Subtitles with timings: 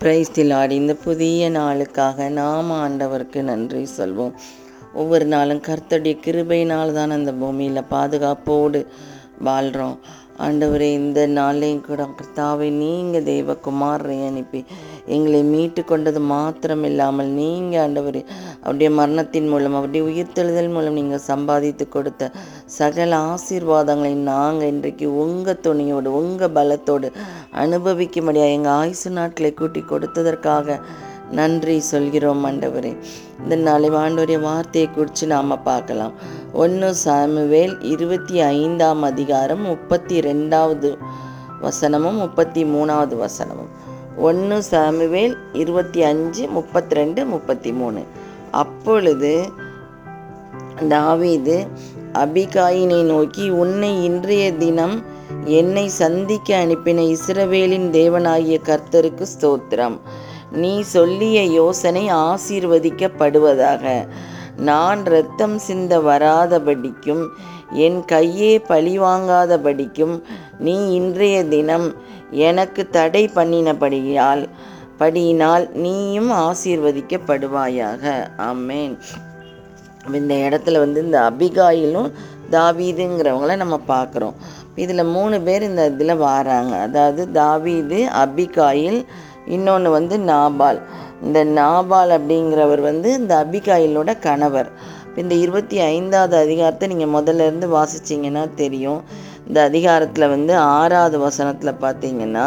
[0.00, 4.34] பிரைஸ்திலாடி இந்த புதிய நாளுக்காக நாம் ஆண்டவருக்கு நன்றி சொல்வோம்.
[4.94, 8.80] ஒவ்வொரு நாளும் கர்த்தருடைய கிருபையினால் தான் அந்த பூமியில் பாதுகாப்போடு
[9.40, 9.96] வாழ்கிறோம்
[10.38, 14.60] ஆண்டவரே இந்த நாளையும் கூட கர்த்தாவை நீங்கள் தெய்வகுமாரை அனுப்பி
[15.06, 18.22] எங்களை மீட்டு கொண்டது மாத்திரம் இல்லாமல் நீங்கள் ஆண்டவரே
[18.62, 22.30] அவருடைய மரணத்தின் மூலம் அவருடைய உயிர்த்தெழுதல் மூலம் நீங்கள் சம்பாதித்து கொடுத்த
[22.78, 27.10] சகல ஆசீர்வாதங்களை நாங்கள் இன்றைக்கு உங்கள் துணியோடு உங்கள் பலத்தோடு
[27.52, 30.80] அனுபவிக்கும்படியாக எங்கள் ஆயுசு நாட்களை கூட்டி கொடுத்ததற்காக
[31.30, 32.96] நன்றி சொல்கிறோம் ஆண்டவரே.
[33.42, 36.12] இந்த நாளை ஆண்டவருடைய வார்த்தையை குறித்து நாம் பார்க்கலாம்.
[36.52, 40.98] ஒன்று சாமுவேல் இருபத்தி ஐந்தாம் அதிகாரம் முப்பத்தி ரெண்டாவது
[41.62, 43.70] வசனமும் முப்பத்தி மூணாவது வசனமும்.
[44.16, 48.02] ஒன்று சாமுவேல் இருபத்தி அஞ்சு முப்பத்தி ரெண்டு முப்பத்தி மூணு
[48.50, 49.48] அப்பொழுது
[50.88, 51.66] தாவீது
[52.12, 55.02] அபிகாயினை நோக்கி உன்னை இன்றைய தினம்
[55.44, 59.98] என்னை சந்திக்க அனுப்பின இஸ்ரவேலின் தேவனாகிய கர்த்தருக்கு ஸ்தோத்திரம்.
[60.52, 64.08] நீ சொல்லிய யோசனை ஆசீர்வதிக்கப்படுவதாக.
[64.56, 67.26] நான் இரத்தம் சிந்த வராதபடிக்கும்
[67.72, 70.22] என் கையே பழிவாங்காதபடிக்கும்
[70.58, 71.94] நீ இன்றைய தினம்
[72.30, 74.48] எனக்கு தடை பண்ணினபடியால்
[74.98, 78.28] படியினால் நீயும் ஆசீர்வதிக்கப்படுவாயாக.
[78.38, 78.98] ஆமேன்.
[80.12, 82.12] இந்த இடத்துல வந்து இந்த அபிகாயிலும்
[82.50, 84.36] தாவீதுங்கிறவங்கள நம்ம பார்க்குறோம்.
[84.74, 86.74] இதில் மூணு பேர் இந்த இதில் வாராங்க.
[86.80, 89.00] அதாவது தாவீது அபிகாயில்
[89.46, 90.80] இன்னொன்று வந்து நாபால்.
[91.22, 94.70] இந்த நாபால் அப்படிங்கிறவர் வந்து இந்த அபிகாயிலோட கணவர்.
[95.16, 99.00] இந்த இருபத்தி ஐந்தாவது அதிகாரத்தை நீங்கள் முதல்ல இருந்து வாசிச்சிங்கன்னா தெரியும்.
[99.46, 102.46] இந்த அதிகாரத்தில் வந்து ஆறாவது வசனத்தில் பார்த்தீங்கன்னா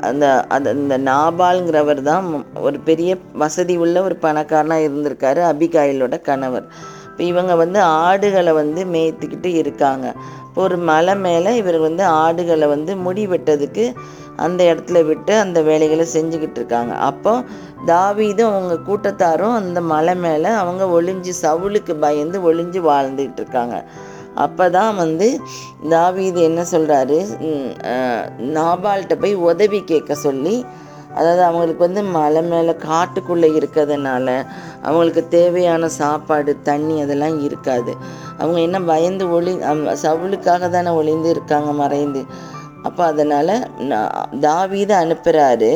[0.00, 2.26] அந்த அந்த இந்த நாபால்ங்கிறவர் தான்
[2.60, 6.66] ஒரு பெரிய வசதி உள்ள ஒரு பணக்காரனாக இருந்திருக்காரு அபிகாயிலோட கணவர்.
[7.30, 10.06] இவங்க வந்து ஆடுகளை வந்து மேய்த்துக்கிட்டு இருக்காங்க.
[10.46, 13.84] இப்போ ஒரு மலை மேலே இவர் வந்து ஆடுகளை வந்து முடி வெட்டதுக்கு
[14.36, 16.92] அந்த இடத்துல விட்டு அந்த வேலைகளை செஞ்சுக்கிட்டு இருக்காங்க.
[17.10, 17.32] அப்போ
[17.86, 23.76] தாவீதும் அவங்க கூட்டத்தாரும் அந்த மலை மேலே அவங்க ஒளிஞ்சு சவுளுக்கு பயந்து ஒளிஞ்சு வாழ்ந்துக்கிட்டு இருக்காங்க.
[24.44, 25.26] அப்போ தான் வந்து
[25.88, 27.18] தாவீது என்ன சொல்கிறாரு
[28.56, 30.54] நாபால்கிட்ட போய் உதவி கேட்க சொல்லி
[31.16, 34.28] அதாவது அவங்களுக்கு வந்து மலை மேலே காட்டுக்குள்ளே இருக்கிறதுனால
[34.86, 37.92] அவங்களுக்கு தேவையான சாப்பாடு தண்ணி அதெல்லாம் இருக்காது.
[38.40, 39.52] அவங்க என்ன பயந்து ஒளி
[40.04, 42.22] சவுளுக்காக தானே ஒளிந்து இருக்காங்க மறைந்து.
[42.88, 43.54] அப்போ அதனால்
[44.46, 45.72] தாவீதை அனுப்புகிறாரு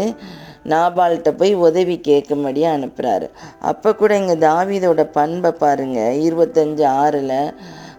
[0.73, 3.27] நாபால்கிட்ட போய் உதவி கேட்கும்படியாக அனுப்புகிறாரு
[3.71, 7.37] அப்போ கூட இங்கே தாவீதோட பண்பை பாருங்கள் இருபத்தஞ்சு ஆறில்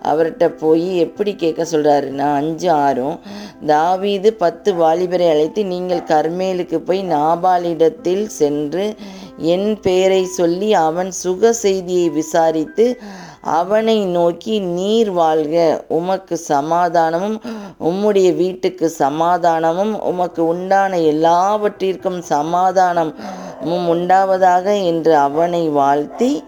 [0.04, 3.20] அவர்கிட்ட போய் எப்படி கேட்க சொல்கிறாருன்னா அஞ்சு ஆறும்
[3.66, 8.96] தாவீது பத்து வாலிபரை அழைத்து நீங்கள் கர்மேலுக்கு போய் நாபாலிடத்தில் சென்று
[9.38, 13.00] என் பெயரை சொல்லி அவன் சுக செய்தியை விசாரித்து
[13.42, 15.84] அவனை நோக்கி நீர் வாழ்க.
[15.88, 17.42] உமக்கு சமாதானமும்
[17.80, 26.44] உம்முடைய வீட்டுக்கு சமாதானமும் உமக்கு உண்டான எல்லாவற்றிற்கும் சமாதானமும் உண்டாவதாக என்று அவனை வாழ்த்தி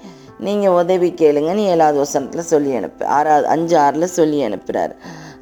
[0.46, 4.96] நீங்கள் உதவி கேளுங்கன்னு ஏழாவது வசனத்தில் சொல்லி அனுப்பு ஆறாவது அஞ்சு ஆறில் சொல்லி அனுப்புகிறார்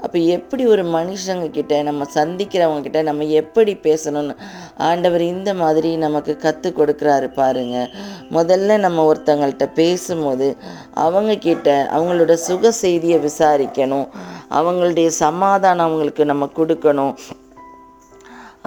[0.03, 4.33] அப்போ எப்படி ஒரு மனுஷங்க கிட்ட நம்ம சந்திக்கிறவங்க கிட்ட நம்ம எப்படி பேசணும்னு
[4.89, 7.77] ஆண்டவர் இந்த மாதிரி நமக்கு கற்றுக் கொடுக்குறாரு பாருங்க.
[8.37, 10.47] முதல்ல நம்ம ஒருத்தங்கள்ட்ட பேசும்போது
[11.05, 14.07] அவங்க கிட்ட அவங்களோட சுக செய்தியை விசாரிக்கணும்.
[14.59, 17.13] அவங்களுடைய சமாதானம் அவங்களுக்கு நம்ம கொடுக்கணும்.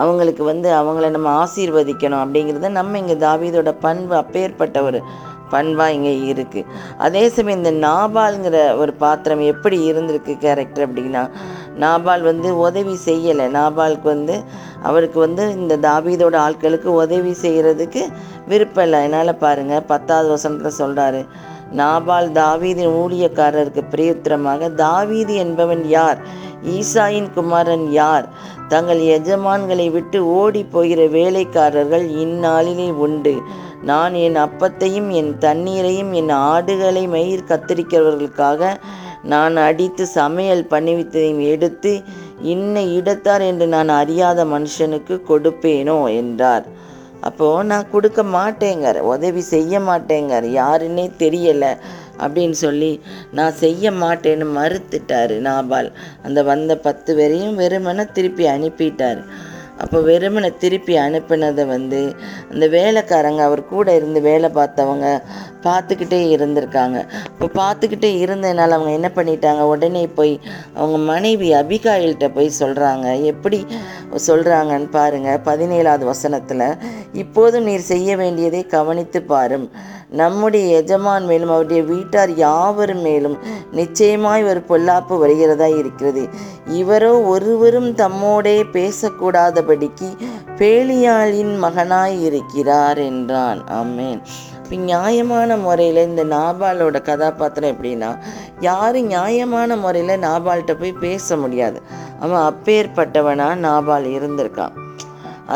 [0.03, 5.01] அவங்களுக்கு வந்து அவங்கள நம்ம ஆசீர்வதிக்கணும் அப்படிங்கிறத நம்ம இங்கே தாவீதோட பண்பு அப்பேற்பட்டவர்
[5.55, 6.69] பண்பாக இங்கே இருக்குது
[7.07, 11.23] அதே சமயம் இந்த நாபால்ங்கிற ஒரு பாத்திரம் எப்படி இருந்திருக்கு கேரக்டர் அப்படின்னா
[11.83, 13.47] நாபால் வந்து உதவி செய்யலை.
[13.59, 14.35] நாபாலுக்கு வந்து
[14.89, 18.03] அவருக்கு வந்து இந்த தாபீதோட ஆட்களுக்கு உதவி செய்கிறதுக்கு
[18.51, 19.01] விருப்பம் இல்லை.
[19.07, 21.23] என்னால் பாருங்கள் பத்தாவது வசனத்தில் சொல்கிறாரு
[21.81, 26.19] நாபால் தாவீதின் ஊழியக்காரருக்கு பிரியுத்திரமாக தாவீது என்பவன் யார்?
[26.79, 28.27] ஈசாயின் குமாரன் யார்?
[28.73, 33.35] தங்கள் எஜமான்களை விட்டு ஓடி போகிற வேலைக்காரர்கள் இந்நாளிலே உண்டு.
[33.91, 38.71] நான் என் அப்பத்தையும் என் தண்ணீரையும் என் ஆடுகளை மயிர் கத்தரிக்கிறவர்களுக்காக
[39.33, 41.93] நான் அடித்து சமையல் பண்ணிவித்ததையும் எடுத்து
[42.53, 46.65] இன்ன இடத்தார் என்று நான் அறியாத மனுஷனுக்கு கொடுப்பேனோ என்றார்.
[47.29, 51.73] அப்போது நான் கொடுக்க மாட்டேங்கார் உதவி செய்ய மாட்டேங்கார் யாருன்னே தெரியலை
[52.25, 52.91] அப்படின்னு சொல்லி
[53.39, 55.91] நான் செய்ய மாட்டேன்னு மறுத்துட்டார் நாபால்.
[56.27, 59.23] அந்த வந்த பத்து பேரையும் வெறுமனை திருப்பி அனுப்பிட்டார்.
[59.79, 62.01] அப்போ வெறுமனை திருப்பி அனுப்பினதை வந்து
[62.51, 65.07] அந்த வேலைக்காரங்க அவர் கூட இருந்து வேலை பார்த்தவங்க
[65.69, 66.99] பார்த்துக்கிட்டே இருந்திருக்காங்க.
[67.33, 69.63] இப்போ பார்த்துக்கிட்டே இருந்ததுனால அவங்க என்ன பண்ணிட்டாங்க?
[69.73, 70.35] உடனே போய்
[70.79, 73.61] அவங்க மனைவி அபிகாயில்கிட்ட போய் சொல்கிறாங்க எப்படி
[74.29, 76.69] சொல்கிறாங்கன்னு பாருங்கள் பதினேழாவது வசனத்தில்
[77.23, 79.67] இப்போதும் நீர் செய்ய வேண்டியதை கவனித்து பாரும்.
[80.21, 83.37] நம்முடைய எஜமான் மேலும் அவருடைய வீட்டார் யாவரும் மேலும்
[83.79, 86.23] நிச்சயமாய் ஒரு பொல்லாப்பு வருகிறதா இருக்கிறது.
[86.81, 90.09] இவரோ ஒருவரும் தம்மோடே பேசக்கூடாதபடிக்கு
[90.59, 93.63] பேலியாளின் மகனாய் இருக்கிறார் என்றான்.
[93.81, 94.21] ஆமேன்.
[94.73, 98.11] இப்போ நியாயமான முறையில் இந்த நாபாலோட கதாபாத்திரம் எப்படின்னா
[98.67, 101.79] யாரும் நியாயமான முறையில் நாபால்கிட்ட போய் பேச முடியாது.
[102.21, 104.77] அவன் அப்பேற்பட்டவனாக நாபால் இருந்திருக்கான்.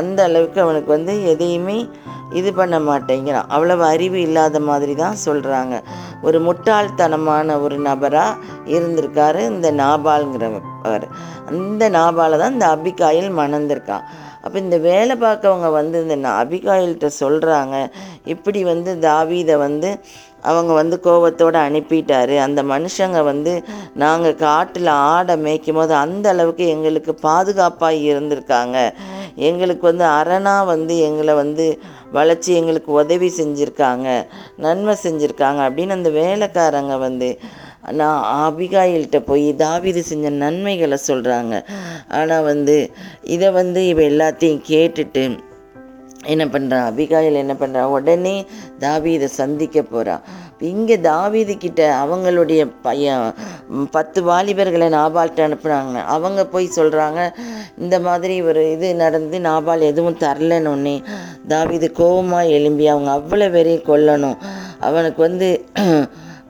[0.01, 1.79] அந்த அளவுக்கு அவனுக்கு வந்து எதையுமே
[2.41, 3.49] இது பண்ண மாட்டேங்கிறான்.
[3.49, 5.81] அவ்வளவு அறிவு இல்லாத மாதிரி தான் சொல்கிறாங்க
[6.23, 8.39] ஒரு முட்டாள்தனமான ஒரு நபராக
[8.77, 11.09] இருந்திருக்காரு இந்த நாபால்ங்கிறவர்.
[11.53, 14.07] அந்த நாபாலை தான் இந்த அபிகாயில் மணந்திருக்கான்.
[14.47, 17.77] அப்போ இந்த வேலை பார்க்கவங்க வந்து இந்த அபிகாயில்கிட்ட சொல்கிறாங்க
[18.35, 19.91] இப்படி வந்து தாவீதை வந்து
[20.51, 22.35] அவங்க வந்து கோவத்தோடு அனுப்பிட்டாரு.
[22.47, 23.53] அந்த மனுஷங்க வந்து
[24.03, 28.77] நாங்கள் காட்டில் ஆடை மேய்க்கும் போது அந்த அளவுக்கு எங்களுக்கு பாதுகாப்பாக இருந்திருக்காங்க.
[29.49, 31.67] எங்களுக்கு வந்து அரணாக வந்து எங்களை வந்து
[32.15, 34.09] வளைச்சி எங்களுக்கு உதவி செஞ்சுருக்காங்க.
[34.65, 37.31] நன்மை செஞ்சுருக்காங்க அப்படின்னு அந்த வேலைக்காரங்க வந்து
[37.93, 41.65] நான் அபிகாயில்கிட்ட போய் தாவீது செஞ்ச நன்மைகளை சொல்கிறாங்க
[42.09, 42.91] ஆனால் வந்து
[43.23, 45.39] இதை வந்து இவ எல்லாத்தையும் கேட்டுட்டு
[46.23, 48.47] என்ன பண்ணுறா அபிகாயில் என்ன பண்ணுறா உடனே
[48.79, 50.21] தாவீதை சந்திக்க போகிறா
[50.59, 53.35] இங்கே தாவீது கிட்ட அவங்களுடைய பையன்
[53.91, 57.35] பத்து வாலிபர்களை நாபால்கிட்ட அனுப்புனாங்க அவங்க போய் சொல்கிறாங்க
[57.79, 61.03] இந்த மாதிரி ஒரு இது நடந்து நாபால் எதுவும் தரலன்னு ஒன்னே
[61.49, 64.37] தாவீது கோபமாக எழும்பி அவங்க அவ்வளோ பேரையும் கொல்லணும்.
[64.81, 65.61] அவனுக்கு வந்து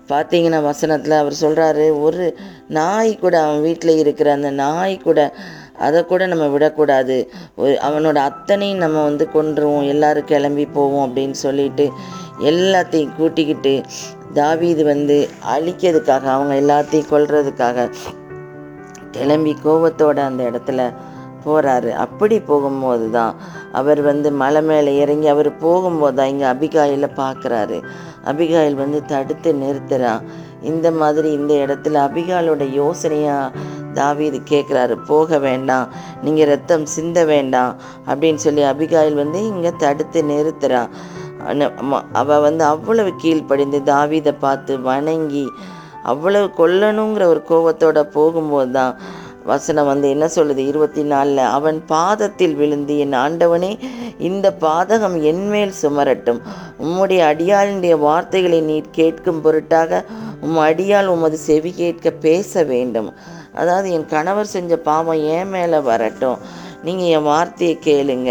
[0.08, 2.38] பார்த்தீங்கன்னா வசனத்தில் அவர் சொல்கிறாரு ஒரு
[2.68, 5.34] நாய் கூட அவன் வீட்டில் இருக்கிற அந்த நாய் கூட
[5.78, 7.30] அதை கூட நம்ம விடக்கூடாது.
[7.54, 11.90] ஒரு அவனோட அத்தனையும் நம்ம வந்து கொன்றுவோம் எல்லாரும் கிளம்பி போவோம் அப்படின்னு சொல்லிட்டு
[12.40, 13.82] எல்லாத்தையும் கூட்டிக்கிட்டு
[14.32, 17.90] தாவீது வந்து அழிக்கிறதுக்காக அவங்க எல்லாத்தையும் கொல்றதுக்காக
[19.10, 20.92] கிளம்பி கோபத்தோட அந்த இடத்துல
[21.46, 23.34] போகிறாரு அப்படி போகும்போது தான்
[23.72, 27.78] அவர் வந்து மலை மேலே இறங்கி அவர் போகும்போது தான் இங்கே அபிகாயில் பார்க்குறாரு
[28.24, 30.22] அபிகாயில் வந்து தடுத்து நிறுத்துகிறான்
[30.62, 35.90] இந்த மாதிரி இந்த இடத்துல அபிகாலோட யோசனையாக தாவீது கேட்குறாரு போக வேண்டாம்
[36.24, 37.72] நீங்கள் ரத்தம் சிந்த வேண்டாம்
[38.06, 40.92] அப்படின்னு சொல்லி அபிகாயில் வந்து இங்கே தடுத்து நிறுத்துகிறான்
[42.12, 45.46] அவள் வந்து அவ்வளவு கீழ்ப்படிந்து தாவீதை பார்த்து வணங்கி
[46.04, 48.92] அவ்வளவு கொல்லணுங்கிற ஒரு கோவத்தோட போகும்போது தான்
[49.46, 50.62] வசனம் வந்து என்ன சொல்லுது?
[50.66, 53.78] இருபத்தி நாலில் அவன் பாதத்தில் விழுந்து என் ஆண்டவனே
[54.18, 56.40] இந்த பாதகம் என்மேல் சுமரட்டும்.
[56.82, 60.02] உம்முடைய அடியாளுடைய வார்த்தைகளை நீர் கேட்கும் பொருட்டாக
[60.40, 63.10] உம் அடியால் உமது செவி கேட்க பேச வேண்டும்.
[63.54, 66.38] அதாவது என் கணவர் செஞ்ச பாவம் ஏன் மேலே வரட்டும்.
[66.84, 68.30] நீங்கள் என் வார்த்தையை கேளுங்க.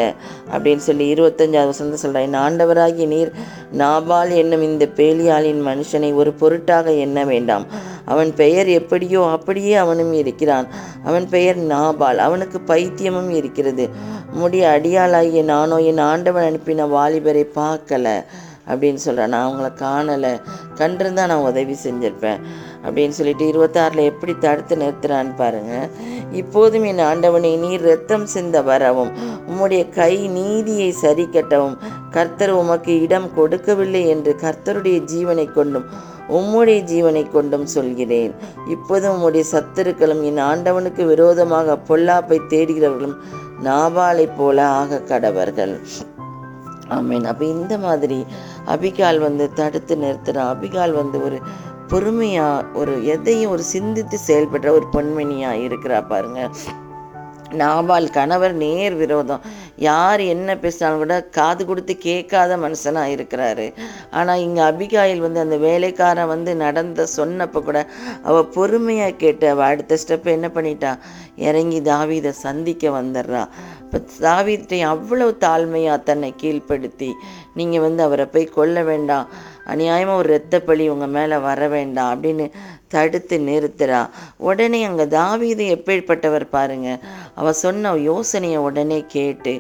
[0.54, 3.32] அப்படின்னு சொல்லி இருபத்தஞ்சாவது வசந்த சொல்கிறேன் என் ஆண்டவராகிய நீர்
[3.78, 7.66] நாபால் என்னும் இந்த பேலியாளின் மனுஷனை ஒரு பொருட்டாக எண்ண வேண்டாம்.
[8.06, 10.68] அவன் பெயர் எப்படியோ அப்படியே அவனும் இருக்கிறான்.
[11.04, 12.20] அவன் பெயர் நாபால்.
[12.28, 13.90] அவனுக்கு பைத்தியமும் இருக்கிறது.
[14.32, 18.08] முடி அடியாளாகிய நானோ என் ஆண்டவன் அனுப்பின வாலிபரை பார்க்கல.
[18.70, 20.32] அப்படின்னு சொல்கிறேன் நான் அவங்கள காணலை.
[20.78, 22.40] கண்டிருந்தால் நான் உதவி செஞ்சுருப்பேன்.
[22.86, 25.90] அப்படின்னு சொல்லிட்டு இருபத்தாறில் எப்படி தடுத்து நிறுத்துறான்னு பாருங்கள்
[26.32, 29.12] இப்போதும் என் ஆண்டவனை நீர் ரத்தம் சிந்த வரவும்
[29.50, 31.78] உம்முடைய கை நீதியை சரி கட்டவும்
[32.10, 35.88] கர்த்தர் உமக்கு இடம் கொடுக்கவில்லை என்று கர்த்தருடைய ஜீவனை கொண்டும்
[36.30, 38.34] உம்முடைய ஜீவனை கொண்டும் சொல்கிறேன்.
[38.68, 43.18] இப்போதும் உம்முடைய சத்துருக்களும் என் ஆண்டவனுக்கு விரோதமாக பொல்லாப்பை தேடுகிறவர்களும்
[43.64, 45.78] நாபாலை போல ஆக கடவர்கள்.
[46.90, 47.24] ஆமீன்.
[47.24, 48.26] அப்போ இந்த மாதிரி
[48.66, 51.40] அபிகால் வந்து தடுத்து நிறுத்துகிற அபிகால் வந்து ஒரு
[51.88, 56.50] பொறுமையாக ஒரு எதையும் ஒரு சிந்தித்து செயல்படுற ஒரு பொன்மணியாக இருக்கிறா பாருங்க.
[57.64, 59.46] நாபால் கணவர் நேர் விரோதம்.
[59.88, 63.68] யார் என்ன பேசினாலும் கூட காது கொடுத்து கேட்காத மனுஷனாக இருக்கிறாரு.
[64.20, 67.80] ஆனால் இங்கே அபிகாயில் வந்து அந்த வேலைக்காரன் வந்து நடந்த சொன்னப்போ கூட
[68.30, 70.94] அவள் பொறுமையாக கேட்டு அவள் அடுத்த ஸ்டெப் என்ன பண்ணிட்டா?
[71.48, 73.44] இறங்கி தாவிதை சந்திக்க வந்துடுறா.
[73.84, 77.10] இப்போ தாவிதை அவ்வளோ தாழ்மையாக தன்னை கீழ்ப்படுத்தி
[77.58, 79.28] நீங்கள் வந்து அவரை போய் கொல்ல வேண்டாம்.
[79.72, 82.10] அநியாயமாக ஒரு இரத்தப்பழி உங்கள் மேலே வர வேண்டாம்.
[82.14, 82.46] அப்படின்னு
[82.94, 84.02] தடுத்து நிறுத்துறா.
[84.48, 86.90] உடனே அங்கே தாவீது எப்பேற்பட்டவர் பாருங்க.
[87.40, 89.54] அவ சொன்ன யோசனையை உடனே கேட்டு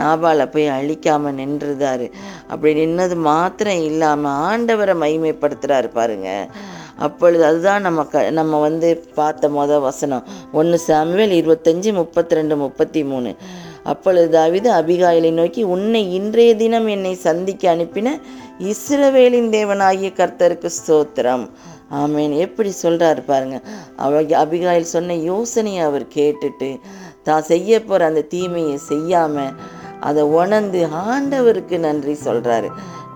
[0.00, 2.06] நாபாலை போய் அழிக்காமல் நின்றுதாரு.
[2.52, 6.28] அப்படி நின்னது மாத்திரம் இல்லாமல் ஆண்டவரை மைமைப்படுத்துகிறாரு பாருங்க.
[7.06, 10.26] அப்பொழுது அதுதான் நம்ம க நம்ம வந்து பார்த்த மொத வசனம்.
[10.58, 13.30] ஒன்று சாமுவேல் இருபத்தஞ்சி முப்பத்தி ரெண்டு முப்பத்தி மூணு
[13.90, 18.08] அப்பொழுது தாவிது அபிகாயிலை நோக்கி உன்னை இன்றைய தினம் என்னை சந்திக்க அனுப்பின
[18.72, 21.44] இஸ்ரவேலின் தேவனாகிய கர்த்தருக்கு ஸ்தோத்திரம்.
[21.90, 22.38] ஆமேன்.
[22.38, 23.60] எப்படி சொல்கிறாரு பாருங்க.
[23.96, 26.80] அவ அபிகாயில் சொன்ன யோசனையை அவர் கேட்டுட்டு
[27.22, 29.54] தான் செய்ய போகிற அந்த தீமையை செய்யாமல்
[30.00, 32.68] அதை உணர்ந்து ஆண்டவருக்கு நன்றி சொல்கிறாரு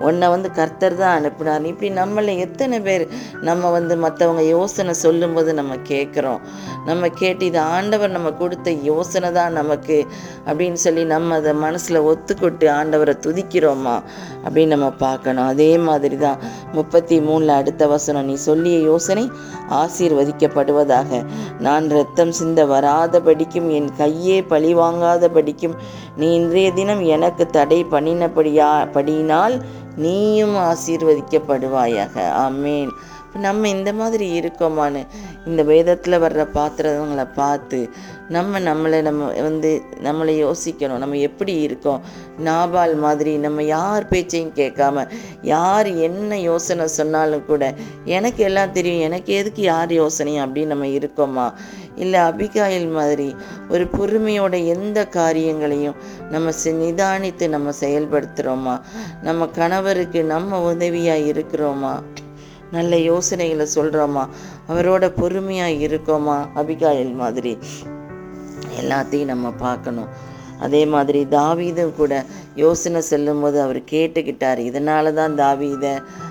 [0.09, 1.67] உன்னை வந்து கர்த்தர் தான் அனுப்பினார்.
[1.73, 3.05] இப்படி நம்மளை எத்தனை பேர்
[3.49, 6.41] நம்ம வந்து மற்றவங்க யோசனை சொல்லும்போது நம்ம கேட்குறோம்.
[6.87, 9.99] நம்ம கேட்டு இது ஆண்டவர் நம்ம கொடுத்த யோசனை தான் நமக்கு
[10.47, 13.97] அப்படின்னு சொல்லி நம்ம அதை மனசில் ஒத்துக்கொட்டு ஆண்டவரை துதிக்கிறோமா
[14.45, 15.47] அப்படின்னு நம்ம பார்க்கணும்.
[15.47, 16.41] அதே மாதிரி தான்
[16.79, 19.31] முப்பத்தி மூணில் அடுத்த வசனம் நீ சொல்லிய யோசனை
[19.83, 21.23] ஆசீர்வதிக்கப்படுவதாக.
[21.67, 25.77] நான் ரத்தம் சிந்த வராதபடிக்கும் என் கையே பழி வாங்காதபடிக்கும்
[26.17, 29.55] நீ இன்றைய தினம் எனக்கு தடை பண்ணினபடியா படியினால்
[29.97, 32.15] நீயும் ஆசீர்வதிக்கப்படுவாயாக.
[32.47, 32.91] ஆமேன்.
[33.35, 35.07] இப்போ நம்ம இந்த மாதிரி இருக்கோமான்னு
[35.47, 37.91] இந்த வேதத்தில் வர்ற பாத்திரங்களை பார்த்து
[38.29, 40.97] நம்ம நம்மளை நம்ம வந்து நம்மளை யோசிக்கணும்.
[40.97, 42.01] நம்ம எப்படி இருக்கோம்?
[42.45, 45.09] நாபால் மாதிரி நம்ம யார் பேச்சையும் கேட்காம
[45.43, 47.75] யார் என்ன யோசனை சொன்னாலும் கூட
[48.05, 51.53] எனக்கு எல்லாம் தெரியும் எனக்கு எதுக்கு யார் யோசனையும் அப்படின்னு நம்ம இருக்கோமா?
[51.97, 53.37] இல்லை அபிகாயில் மாதிரி
[53.69, 55.95] ஒரு பொறுமையோட எந்த காரியங்களையும்
[56.31, 58.81] நம்ம செ- நிதானித்து நம்ம செயல்படுத்துகிறோமா
[59.23, 62.03] நம்ம கணவருக்கு நம்ம உதவியாக இருக்கிறோமா?
[62.75, 64.25] நல்ல யோசனைகளை சொல்கிறோமா
[64.69, 66.37] அவரோட பொறுமையாக இருக்கோமா?
[66.55, 67.59] அபிகாயில் மாதிரி.
[68.81, 70.09] எல்லாத்தையும் நம்ம பார்க்கணும்.
[70.61, 74.61] அதே மாதிரி தாவீதும் கூட யோசனை செல்லும்போது அவர் கேட்டுக்கிட்டார்.
[74.69, 75.87] இதனால தான் தாவீத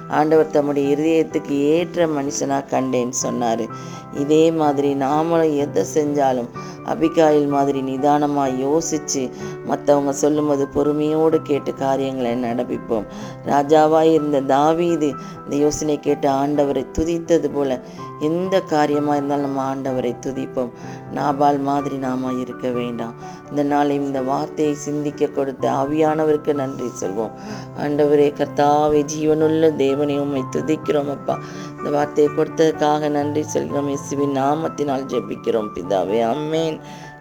[0.09, 3.65] ஆண்டவர் தம்முடைய இருதயத்துக்கு ஏற்ற மனுஷனாக கண்டேன்னு சொன்னார்.
[4.13, 6.49] இதே மாதிரி நாமளும் எதை செஞ்சாலும்
[6.85, 9.29] அபிகாயில் மாதிரி நிதானமாக யோசித்து
[9.69, 13.05] மற்றவங்க சொல்லும்போது பொறுமையோடு கேட்டு காரியங்களை நடப்பிப்போம்.
[13.45, 15.13] ராஜாவாக இருந்த தாவீது
[15.43, 17.79] இந்த யோசனை கேட்டு ஆண்டவரை துதித்தது போல
[18.19, 20.69] எந்த காரியமாக இருந்தாலும் நம்ம ஆண்டவரை துதிப்போம்.
[21.13, 23.15] நாபால் மாதிரி நாம இருக்க வேண்டாம்.
[23.49, 27.31] இந்த நாள் இந்த வார்த்தையை சிந்திக்க கொடுத்த ஆவியானவருக்கு நன்றி சொல்வோம்.
[27.77, 31.39] ஆண்டவரே கர்த்தாவை ஜீவனுள்ள தேவனை உண்மை துதிக்கிறோம் அப்பா.
[31.83, 36.19] இந்த வார்த்தையை கொடுத்ததுக்காக நன்றி சொல்கிறோம் இயேசுவின் நாமத்தினால் ஜெபிக்கிறோம் பிதாவே.
[36.33, 36.77] அம்மேன்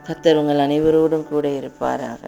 [0.06, 2.22] கத்தர் உங்கள் அனைவரோடும் கூட இருப்பாராக.